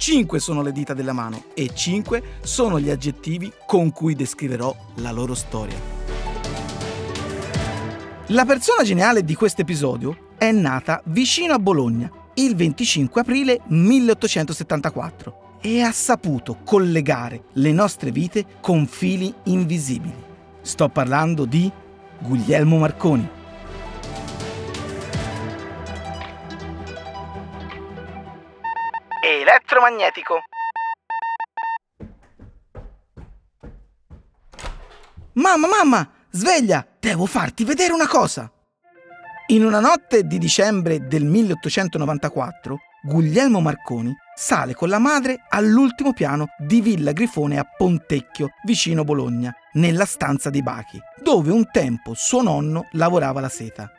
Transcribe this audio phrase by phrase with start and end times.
[0.00, 5.10] 5 sono le dita della mano e 5 sono gli aggettivi con cui descriverò la
[5.10, 5.76] loro storia.
[8.28, 15.58] La persona geniale di questo episodio è nata vicino a Bologna il 25 aprile 1874
[15.60, 20.16] e ha saputo collegare le nostre vite con fili invisibili.
[20.62, 21.70] Sto parlando di
[22.20, 23.39] Guglielmo Marconi.
[29.90, 30.42] Elettromagnetico.
[35.32, 36.86] Mamma, mamma, sveglia!
[36.98, 38.50] Devo farti vedere una cosa!
[39.48, 46.50] In una notte di dicembre del 1894, Guglielmo Marconi sale con la madre all'ultimo piano
[46.58, 52.42] di Villa Grifone a Pontecchio, vicino Bologna, nella stanza dei Bachi, dove un tempo suo
[52.42, 53.90] nonno lavorava la seta.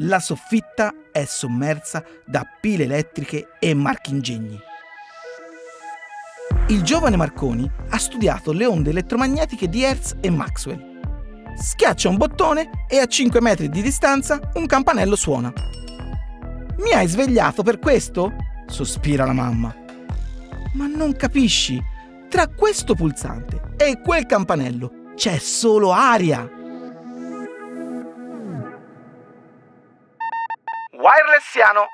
[0.00, 4.74] La soffitta è sommersa da pile elettriche e marchingegni.
[6.68, 11.54] Il giovane Marconi ha studiato le onde elettromagnetiche di Hertz e Maxwell.
[11.56, 15.52] Schiaccia un bottone e a 5 metri di distanza un campanello suona.
[16.78, 18.32] Mi hai svegliato per questo?
[18.66, 19.72] sospira la mamma.
[20.72, 21.80] Ma non capisci?
[22.28, 26.50] Tra questo pulsante e quel campanello c'è solo aria.
[30.90, 31.86] Wirelessiano.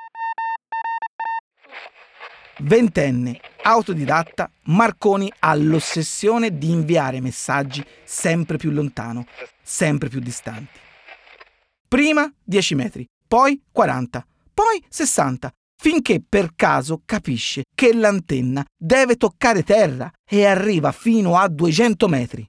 [2.60, 9.26] Ventenne, autodidatta, Marconi ha l'ossessione di inviare messaggi sempre più lontano,
[9.62, 10.78] sempre più distanti.
[11.88, 19.62] Prima 10 metri, poi 40, poi 60, finché per caso capisce che l'antenna deve toccare
[19.62, 22.48] terra e arriva fino a 200 metri.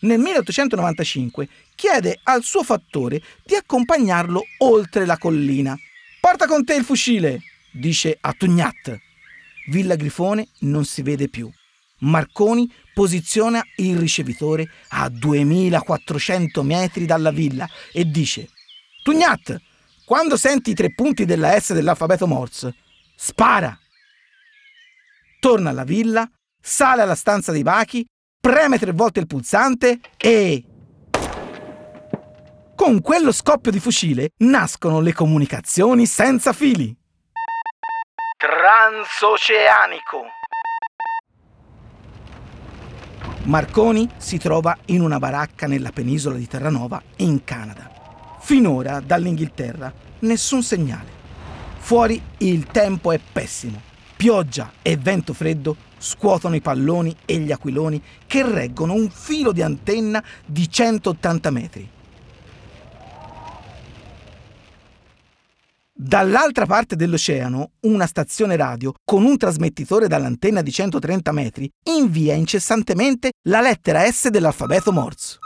[0.00, 5.74] Nel 1895 chiede al suo fattore di accompagnarlo oltre la collina.
[6.20, 7.40] Porta con te il fucile,
[7.74, 8.98] dice a Tugnat.
[9.68, 11.50] Villa Grifone non si vede più.
[12.00, 18.48] Marconi posiziona il ricevitore a 2400 metri dalla villa e dice
[19.02, 19.60] Tugnat,
[20.04, 22.74] quando senti i tre punti della S dell'alfabeto Morse,
[23.16, 23.78] spara.
[25.40, 26.28] Torna alla villa,
[26.60, 28.04] sale alla stanza dei bachi,
[28.40, 30.64] preme tre volte il pulsante e...
[32.74, 36.94] Con quello scoppio di fucile nascono le comunicazioni senza fili.
[38.44, 40.26] Transoceanico.
[43.44, 47.90] Marconi si trova in una baracca nella penisola di Terranova, in Canada.
[48.40, 49.90] Finora dall'Inghilterra
[50.20, 51.10] nessun segnale.
[51.78, 53.80] Fuori il tempo è pessimo.
[54.14, 59.62] Pioggia e vento freddo scuotono i palloni e gli aquiloni che reggono un filo di
[59.62, 61.93] antenna di 180 metri.
[65.96, 73.30] Dall'altra parte dell'oceano, una stazione radio con un trasmettitore dall'antenna di 130 metri invia incessantemente
[73.42, 75.38] la lettera S dell'alfabeto Morse.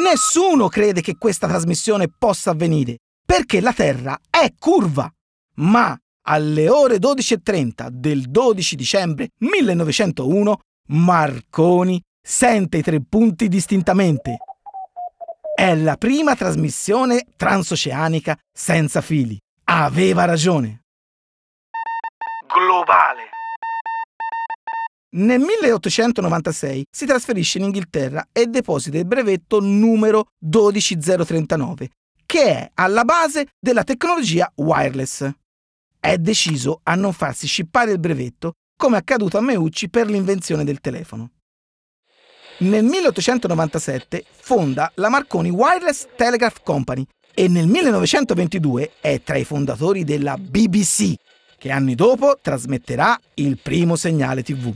[0.00, 5.12] Nessuno crede che questa trasmissione possa avvenire, perché la Terra è curva.
[5.56, 5.94] Ma
[6.28, 10.58] alle ore 12.30 del 12 dicembre 1901,
[10.88, 14.38] Marconi sente i tre punti distintamente.
[15.58, 19.38] È la prima trasmissione transoceanica senza fili.
[19.64, 20.82] Aveva ragione.
[22.46, 23.30] Globale.
[25.14, 31.88] Nel 1896 si trasferisce in Inghilterra e deposita il brevetto numero 12039,
[32.26, 35.26] che è alla base della tecnologia wireless.
[35.98, 40.64] È deciso a non farsi scippare il brevetto, come è accaduto a Meucci per l'invenzione
[40.64, 41.30] del telefono.
[42.58, 47.04] Nel 1897 fonda la Marconi Wireless Telegraph Company
[47.34, 51.12] e nel 1922 è tra i fondatori della BBC,
[51.58, 54.74] che anni dopo trasmetterà il primo segnale TV.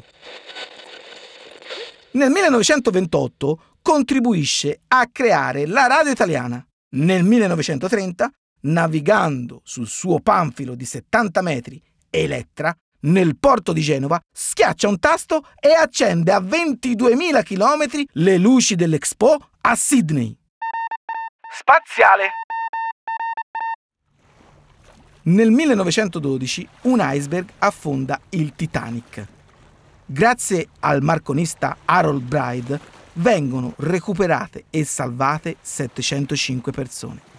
[2.13, 6.63] Nel 1928 contribuisce a creare la radio italiana.
[6.97, 8.31] Nel 1930,
[8.63, 15.45] navigando sul suo panfilo di 70 metri Elettra, nel porto di Genova, schiaccia un tasto
[15.59, 20.37] e accende a 22.000 km le luci dell'Expo a Sydney.
[21.53, 22.31] Spaziale.
[25.23, 29.27] Nel 1912 un iceberg affonda il Titanic.
[30.07, 32.81] Grazie al marconista Harold Bride
[33.15, 37.30] vengono recuperate e salvate 705 persone.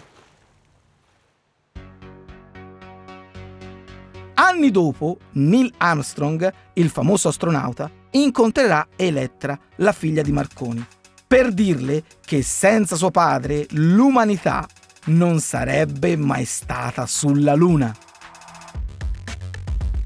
[4.43, 10.83] Anni dopo, Neil Armstrong, il famoso astronauta, incontrerà Elettra, la figlia di Marconi,
[11.27, 14.67] per dirle che senza suo padre l'umanità
[15.05, 17.95] non sarebbe mai stata sulla Luna.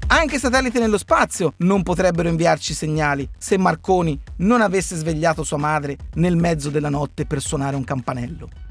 [0.08, 5.96] Anche satelliti nello spazio non potrebbero inviarci segnali se Marconi non avesse svegliato sua madre
[6.16, 8.65] nel mezzo della notte per suonare un campanello.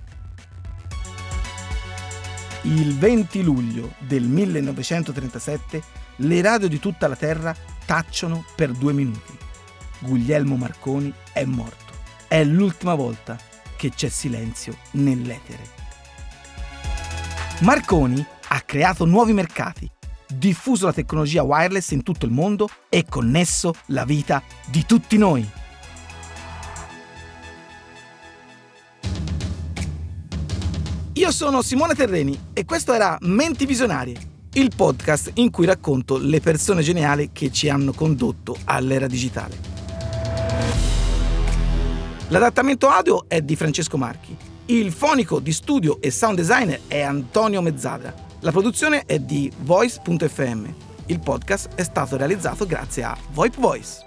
[2.65, 5.83] Il 20 luglio del 1937
[6.17, 9.37] le radio di tutta la Terra tacciono per due minuti.
[9.99, 11.93] Guglielmo Marconi è morto.
[12.27, 13.37] È l'ultima volta
[13.77, 15.61] che c'è silenzio nell'etere.
[17.59, 19.87] Marconi ha creato nuovi mercati,
[20.27, 25.47] diffuso la tecnologia wireless in tutto il mondo e connesso la vita di tutti noi.
[31.25, 34.15] Io sono Simone Terreni e questo era Menti Visionarie,
[34.53, 39.57] il podcast in cui racconto le persone geniali che ci hanno condotto all'era digitale.
[42.27, 44.37] L'adattamento audio è di Francesco Marchi.
[44.65, 48.13] Il fonico di studio e sound designer è Antonio Mezzadra.
[48.41, 50.65] La produzione è di Voice.fm.
[51.07, 54.05] Il podcast è stato realizzato grazie a VoIP Voice.